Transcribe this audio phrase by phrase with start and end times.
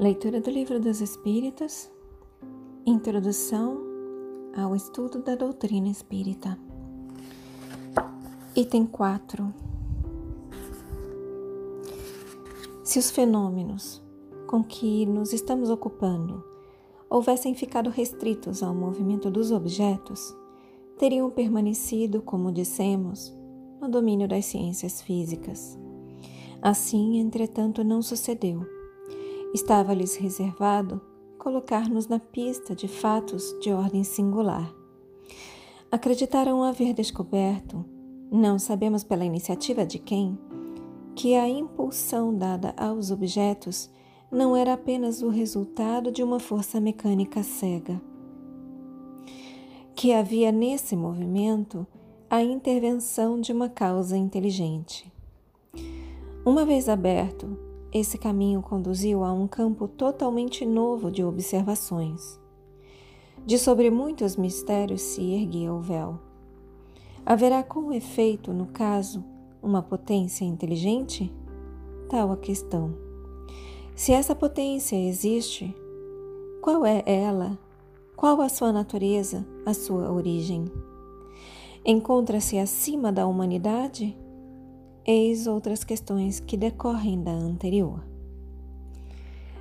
[0.00, 1.90] Leitura do Livro dos Espíritos,
[2.86, 3.82] Introdução
[4.56, 6.58] ao Estudo da Doutrina Espírita.
[8.56, 9.52] Item 4.
[12.82, 14.02] Se os fenômenos
[14.46, 16.42] com que nos estamos ocupando
[17.10, 20.34] houvessem ficado restritos ao movimento dos objetos,
[20.96, 23.36] teriam permanecido, como dissemos,
[23.78, 25.78] no domínio das ciências físicas.
[26.62, 28.79] Assim, entretanto, não sucedeu
[29.52, 31.00] Estava-lhes reservado
[31.38, 34.72] colocar-nos na pista de fatos de ordem singular.
[35.90, 37.84] Acreditaram haver descoberto,
[38.30, 40.38] não sabemos pela iniciativa de quem,
[41.16, 43.90] que a impulsão dada aos objetos
[44.30, 48.00] não era apenas o resultado de uma força mecânica cega.
[49.96, 51.84] Que havia nesse movimento
[52.28, 55.12] a intervenção de uma causa inteligente.
[56.46, 62.38] Uma vez aberto, esse caminho conduziu a um campo totalmente novo de observações.
[63.44, 66.20] De sobre muitos mistérios se erguia o véu.
[67.26, 69.24] Haverá com efeito, no caso,
[69.62, 71.32] uma potência inteligente?
[72.08, 72.94] Tal a questão.
[73.94, 75.74] Se essa potência existe,
[76.62, 77.58] qual é ela?
[78.14, 80.64] Qual a sua natureza, a sua origem?
[81.84, 84.16] Encontra-se acima da humanidade?
[85.06, 88.04] Eis outras questões que decorrem da anterior.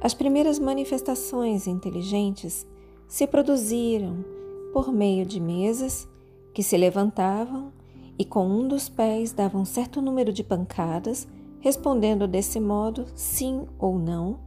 [0.00, 2.66] As primeiras manifestações inteligentes
[3.06, 4.24] se produziram
[4.72, 6.08] por meio de mesas
[6.52, 7.72] que se levantavam
[8.18, 11.28] e com um dos pés davam certo número de pancadas,
[11.60, 14.40] respondendo desse modo sim ou não,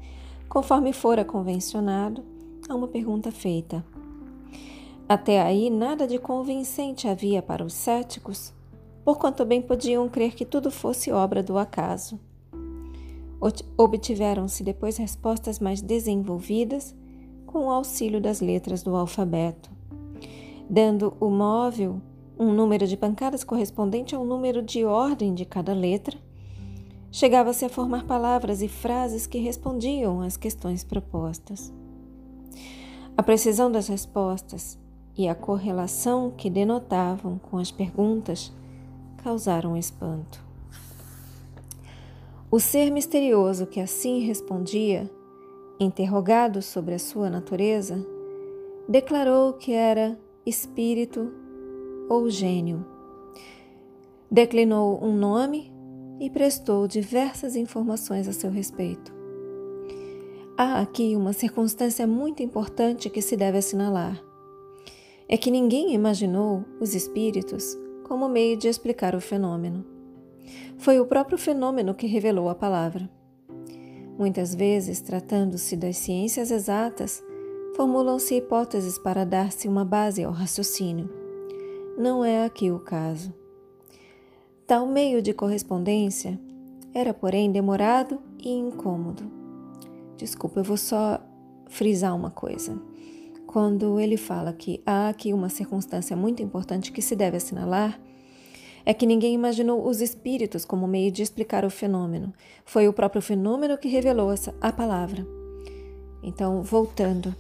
[0.50, 2.24] conforme fora convencionado
[2.68, 3.86] a uma pergunta feita.
[5.08, 8.54] Até aí nada de convincente havia para os céticos
[9.04, 12.20] porquanto bem podiam crer que tudo fosse obra do acaso.
[13.78, 16.96] Obtiveram-se depois respostas mais desenvolvidas
[17.46, 19.70] com o auxílio das letras do alfabeto,
[20.70, 22.02] dando o móvel
[22.40, 26.18] um número de pancadas correspondente ao número de ordem de cada letra,
[27.12, 31.72] chegava-se a formar palavras e frases que respondiam às questões propostas.
[33.16, 34.80] A precisão das respostas
[35.16, 38.52] e a correlação que denotavam com as perguntas
[39.24, 40.44] causaram espanto.
[42.52, 45.10] O ser misterioso que assim respondia,
[45.80, 48.06] interrogado sobre a sua natureza,
[48.88, 51.32] declarou que era espírito
[52.10, 52.86] ou gênio.
[54.30, 55.72] Declinou um nome
[56.20, 59.14] e prestou diversas informações a seu respeito.
[60.58, 64.22] Há aqui uma circunstância muito importante que se deve assinalar.
[65.28, 69.86] É que ninguém imaginou os espíritos como meio de explicar o fenômeno.
[70.78, 73.10] Foi o próprio fenômeno que revelou a palavra.
[74.18, 77.24] Muitas vezes, tratando-se das ciências exatas,
[77.76, 81.10] formulam-se hipóteses para dar-se uma base ao raciocínio.
[81.98, 83.34] Não é aqui o caso.
[84.68, 86.40] Tal meio de correspondência
[86.94, 89.24] era, porém, demorado e incômodo.
[90.18, 91.20] Desculpa, eu vou só
[91.68, 92.80] frisar uma coisa
[93.54, 98.00] quando ele fala que há aqui uma circunstância muito importante que se deve assinalar,
[98.84, 102.34] é que ninguém imaginou os espíritos como meio de explicar o fenômeno.
[102.66, 105.24] Foi o próprio fenômeno que revelou a palavra.
[106.24, 107.36] Então, voltando.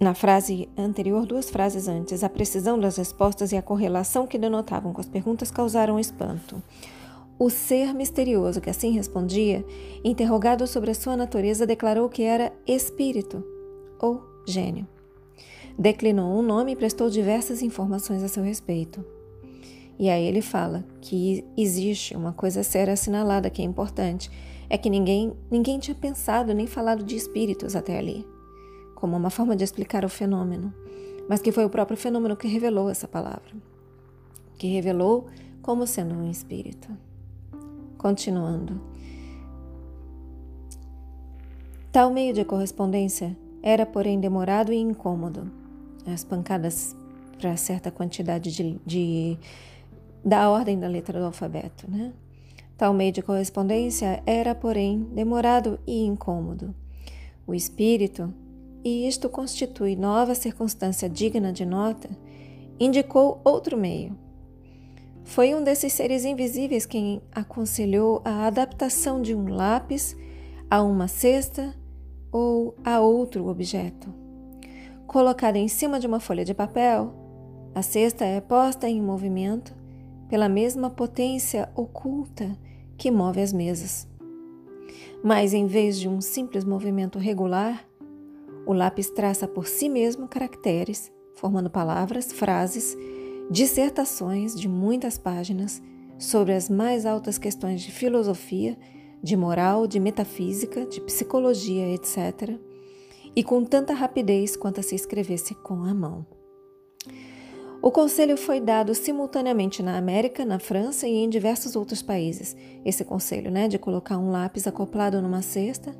[0.00, 4.92] Na frase anterior, duas frases antes, a precisão das respostas e a correlação que denotavam
[4.92, 6.60] com as perguntas causaram espanto.
[7.38, 9.64] O ser misterioso que assim respondia,
[10.04, 13.44] interrogado sobre a sua natureza, declarou que era espírito
[14.00, 14.86] ou gênio.
[15.76, 19.04] Declinou um nome e prestou diversas informações a seu respeito.
[19.98, 24.30] E aí ele fala que existe uma coisa séria assinalada que é importante,
[24.70, 28.26] é que ninguém, ninguém tinha pensado nem falado de espíritos até ali,
[28.94, 30.72] como uma forma de explicar o fenômeno,
[31.28, 33.52] mas que foi o próprio fenômeno que revelou essa palavra,
[34.56, 35.26] que revelou
[35.62, 36.88] como sendo um espírito.
[38.04, 38.82] Continuando.
[41.90, 45.50] Tal meio de correspondência era, porém, demorado e incômodo.
[46.06, 46.94] As pancadas
[47.38, 49.38] para certa quantidade de, de,
[50.22, 52.12] da ordem da letra do alfabeto, né?
[52.76, 56.74] Tal meio de correspondência era, porém, demorado e incômodo.
[57.46, 58.34] O espírito,
[58.84, 62.10] e isto constitui nova circunstância digna de nota,
[62.78, 64.14] indicou outro meio,
[65.24, 70.16] foi um desses seres invisíveis quem aconselhou a adaptação de um lápis
[70.70, 71.74] a uma cesta
[72.30, 74.12] ou a outro objeto.
[75.06, 77.14] Colocada em cima de uma folha de papel,
[77.74, 79.74] a cesta é posta em movimento
[80.28, 82.56] pela mesma potência oculta
[82.96, 84.08] que move as mesas.
[85.22, 87.84] Mas em vez de um simples movimento regular,
[88.66, 92.96] o lápis traça por si mesmo caracteres, formando palavras, frases,
[93.50, 95.82] dissertações de muitas páginas
[96.18, 98.76] sobre as mais altas questões de filosofia,
[99.22, 102.58] de moral, de metafísica, de psicologia, etc.,
[103.36, 106.24] e com tanta rapidez quanto se escrevesse com a mão.
[107.82, 112.56] O conselho foi dado simultaneamente na América, na França e em diversos outros países.
[112.84, 115.94] Esse conselho, né, de colocar um lápis acoplado numa cesta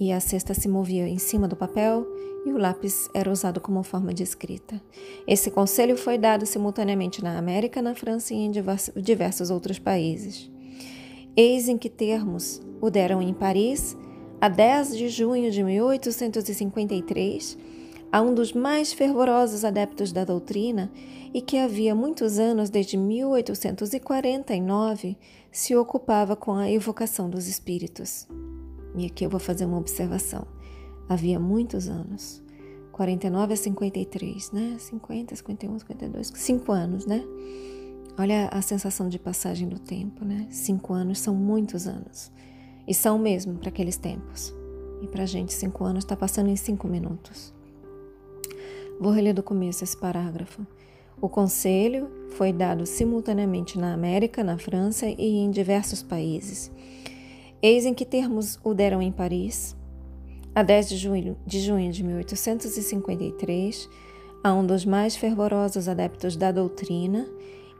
[0.00, 2.06] e a cesta se movia em cima do papel
[2.46, 4.80] e o lápis era usado como forma de escrita.
[5.26, 8.50] Esse conselho foi dado simultaneamente na América, na França e em
[8.96, 10.50] diversos outros países.
[11.36, 13.94] Eis em que termos o deram em Paris,
[14.40, 17.58] a 10 de junho de 1853,
[18.10, 20.90] a um dos mais fervorosos adeptos da doutrina
[21.32, 25.18] e que havia muitos anos, desde 1849,
[25.52, 28.26] se ocupava com a evocação dos espíritos.
[28.96, 30.46] E aqui eu vou fazer uma observação.
[31.08, 32.42] Havia muitos anos,
[32.92, 34.76] 49 a 53, né?
[34.78, 37.24] 50, 51, 52, 5 anos, né?
[38.18, 40.46] Olha a sensação de passagem do tempo, né?
[40.50, 42.30] Cinco anos são muitos anos.
[42.86, 44.54] E são mesmo para aqueles tempos.
[45.00, 47.54] E para a gente, cinco anos está passando em cinco minutos.
[49.00, 50.66] Vou reler do começo esse parágrafo.
[51.18, 56.70] O conselho foi dado simultaneamente na América, na França e em diversos países.
[57.62, 59.76] Eis em que termos o deram em Paris,
[60.54, 63.88] a 10 de junho de, junho de 1853,
[64.42, 67.26] a um dos mais fervorosos adeptos da doutrina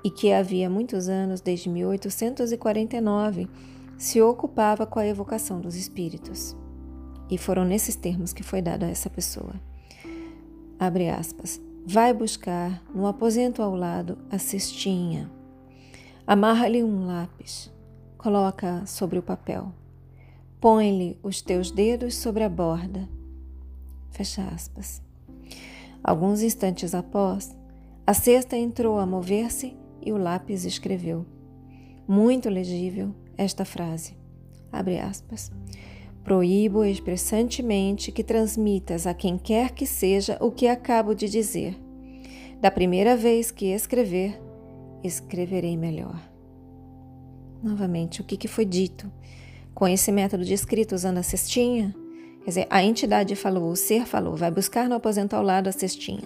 [0.04, 3.48] e que havia muitos anos, desde 1849,
[3.96, 6.56] se ocupava com a evocação dos espíritos.
[7.30, 9.54] E foram nesses termos que foi dado a essa pessoa.
[10.78, 11.60] Abre aspas.
[11.86, 15.30] Vai buscar no aposento ao lado a cestinha.
[16.26, 17.70] Amarra-lhe um lápis.
[18.22, 19.72] Coloca sobre o papel.
[20.60, 23.08] Põe-lhe os teus dedos sobre a borda.
[24.10, 25.00] Fecha aspas.
[26.04, 27.56] Alguns instantes após,
[28.06, 31.24] a cesta entrou a mover-se e o lápis escreveu.
[32.06, 34.14] Muito legível esta frase.
[34.70, 35.50] Abre aspas.
[36.22, 41.74] Proíbo expressantemente que transmitas a quem quer que seja o que acabo de dizer.
[42.60, 44.38] Da primeira vez que escrever,
[45.02, 46.29] escreverei melhor.
[47.62, 49.10] Novamente, o que, que foi dito?
[49.74, 51.94] Com esse método de escrita usando a cestinha,
[52.42, 55.72] quer dizer, a entidade falou, o ser falou, vai buscar no aposento ao lado a
[55.72, 56.24] cestinha.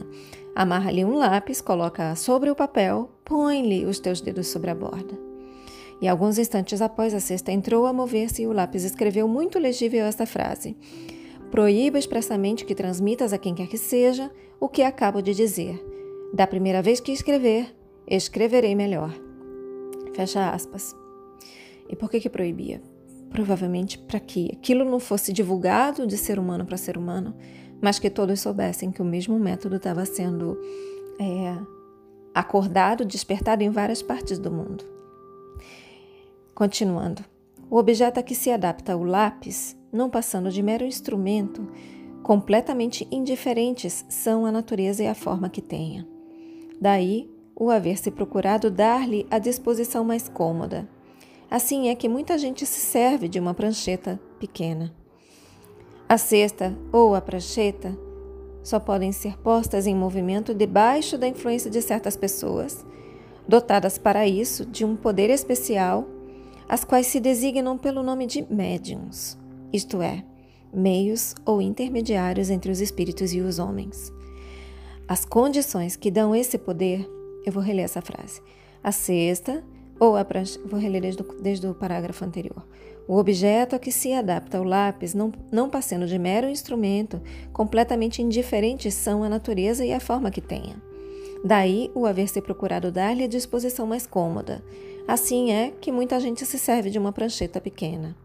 [0.55, 5.19] Amarra-lhe um lápis, coloca sobre o papel, põe-lhe os teus dedos sobre a borda.
[6.01, 10.05] E alguns instantes após a cesta entrou a mover-se e o lápis escreveu muito legível
[10.05, 10.77] esta frase:
[11.51, 14.31] Proíba expressamente que transmitas a quem quer que seja
[14.61, 15.83] o que acabo de dizer.
[16.33, 17.75] Da primeira vez que escrever,
[18.09, 19.13] escreverei melhor.
[20.15, 21.04] Fecha aspas.
[21.89, 22.83] E por que que proibia?
[23.31, 27.35] Provavelmente para que aquilo não fosse divulgado de ser humano para ser humano,
[27.81, 30.59] mas que todos soubessem que o mesmo método estava sendo
[31.21, 31.57] é,
[32.35, 34.85] acordado, despertado em várias partes do mundo.
[36.55, 37.25] Continuando,
[37.71, 41.69] o objeto a que se adapta o lápis, não passando de mero instrumento,
[42.23, 46.07] completamente indiferentes são a natureza e a forma que tenha.
[46.81, 50.89] Daí o haver se procurado dar-lhe a disposição mais cômoda.
[51.55, 54.93] Assim é que muita gente se serve de uma prancheta pequena.
[56.09, 57.97] A cesta ou a prancheta
[58.61, 62.85] só podem ser postas em movimento debaixo da influência de certas pessoas,
[63.47, 66.09] dotadas para isso de um poder especial,
[66.69, 69.39] as quais se designam pelo nome de médiums,
[69.73, 70.25] isto é,
[70.73, 74.13] meios ou intermediários entre os espíritos e os homens.
[75.07, 77.09] As condições que dão esse poder,
[77.47, 78.43] eu vou reler essa frase.
[78.83, 79.63] A cesta
[79.99, 82.65] ou a prancheta, vou reler desde o, desde o parágrafo anterior.
[83.07, 87.21] O objeto a que se adapta o lápis, não, não passando de mero instrumento,
[87.53, 90.77] completamente indiferentes são a natureza e a forma que tenha.
[91.45, 94.65] Daí o haver se procurado dar-lhe a disposição mais cômoda.
[95.07, 98.17] Assim é que muita gente se serve de uma prancheta pequena.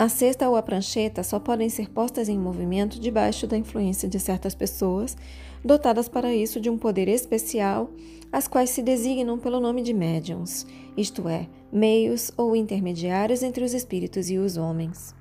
[0.00, 4.18] A cesta ou a prancheta só podem ser postas em movimento debaixo da influência de
[4.18, 5.14] certas pessoas,
[5.62, 7.90] dotadas para isso de um poder especial,
[8.32, 10.66] as quais se designam pelo nome de médiums,
[10.96, 15.14] isto é, meios ou intermediários entre os espíritos e os homens.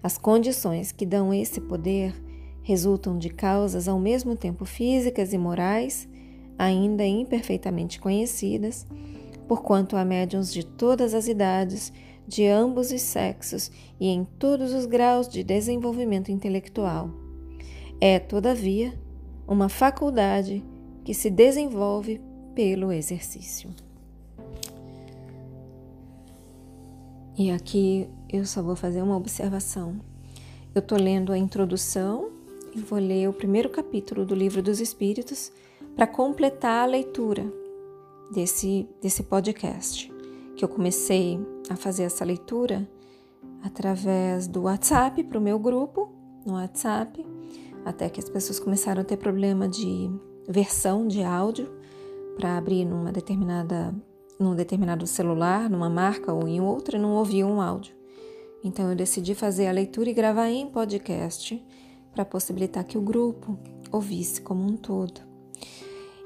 [0.00, 2.14] As condições que dão esse poder
[2.62, 6.08] resultam de causas ao mesmo tempo físicas e morais,
[6.56, 8.86] ainda imperfeitamente conhecidas,
[9.48, 11.92] porquanto há médiums de todas as idades,
[12.28, 17.10] de ambos os sexos e em todos os graus de desenvolvimento intelectual.
[17.98, 18.92] É, todavia,
[19.46, 20.62] uma faculdade
[21.02, 22.20] que se desenvolve
[22.54, 23.70] pelo exercício.
[27.38, 29.98] E aqui eu só vou fazer uma observação.
[30.74, 32.30] Eu estou lendo a introdução
[32.74, 35.50] e vou ler o primeiro capítulo do Livro dos Espíritos
[35.96, 37.50] para completar a leitura
[38.30, 40.17] desse, desse podcast.
[40.58, 41.38] Que eu comecei
[41.70, 42.88] a fazer essa leitura
[43.62, 46.10] através do WhatsApp para o meu grupo,
[46.44, 47.24] no WhatsApp,
[47.84, 50.10] até que as pessoas começaram a ter problema de
[50.48, 51.72] versão de áudio
[52.36, 53.94] para abrir numa determinada
[54.36, 57.94] num determinado celular, numa marca ou em outra, e não ouvia um áudio.
[58.64, 61.64] Então eu decidi fazer a leitura e gravar em podcast
[62.12, 63.56] para possibilitar que o grupo
[63.92, 65.20] ouvisse como um todo.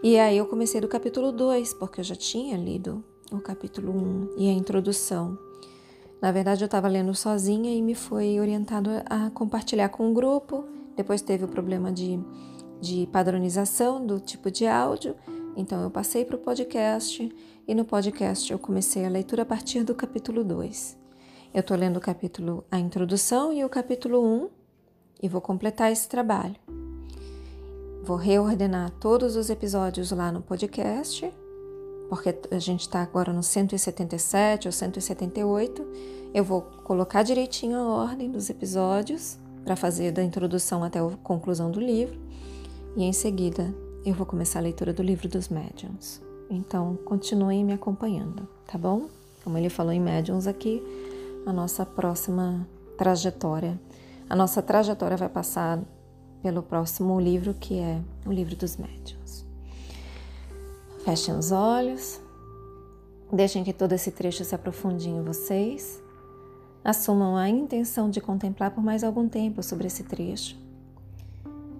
[0.02, 3.96] E aí eu comecei do capítulo 2, porque eu já tinha lido o capítulo 1
[3.96, 5.38] um e a introdução.
[6.20, 10.64] Na verdade, eu estava lendo sozinha e me foi orientado a compartilhar com o grupo.
[10.96, 12.20] Depois teve o problema de,
[12.80, 15.16] de padronização do tipo de áudio,
[15.56, 17.28] então eu passei para o podcast
[17.66, 20.96] e no podcast eu comecei a leitura a partir do capítulo 2.
[21.52, 24.48] Eu estou lendo o capítulo A Introdução e o capítulo 1
[25.22, 26.56] e vou completar esse trabalho.
[28.02, 31.32] Vou reordenar todos os episódios lá no podcast,
[32.12, 35.82] porque a gente está agora no 177 ou 178.
[36.34, 41.70] Eu vou colocar direitinho a ordem dos episódios para fazer da introdução até a conclusão
[41.70, 42.20] do livro
[42.98, 46.20] e em seguida eu vou começar a leitura do livro dos médiuns.
[46.50, 49.08] Então, continuem me acompanhando, tá bom?
[49.42, 50.82] Como ele falou em médiuns aqui,
[51.46, 53.80] a nossa próxima trajetória.
[54.28, 55.80] A nossa trajetória vai passar
[56.42, 59.21] pelo próximo livro, que é o livro dos médiuns.
[61.04, 62.20] Fechem os olhos,
[63.32, 66.00] deixem que todo esse trecho se aprofunde em vocês.
[66.84, 70.56] Assumam a intenção de contemplar por mais algum tempo sobre esse trecho.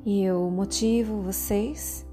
[0.04, 2.04] E eu motivo vocês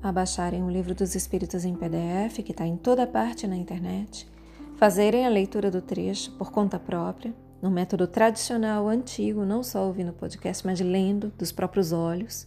[0.00, 4.28] a baixarem o Livro dos Espíritos em PDF, que está em toda parte na internet,
[4.76, 10.12] fazerem a leitura do trecho por conta própria, no método tradicional, antigo, não só ouvindo
[10.12, 12.46] podcast, mas lendo dos próprios olhos,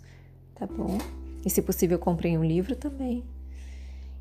[0.55, 0.97] tá bom?
[1.45, 3.23] E se possível, comprem um livro também.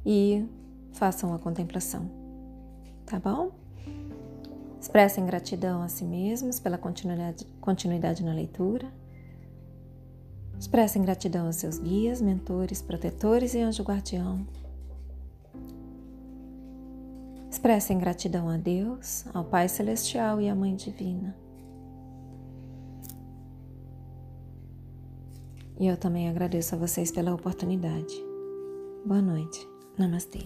[0.07, 0.49] E
[0.93, 2.09] façam a contemplação,
[3.05, 3.51] tá bom?
[4.81, 8.91] Expressem gratidão a si mesmos pela continuidade, continuidade na leitura
[10.59, 14.47] Expressem gratidão aos seus guias, mentores, protetores e anjo guardião.
[17.51, 21.37] Expressem gratidão a Deus, ao Pai Celestial e à Mãe Divina.
[25.79, 28.15] E eu também agradeço a vocês pela oportunidade.
[29.05, 29.76] Boa noite.
[30.01, 30.41] नमस्ते।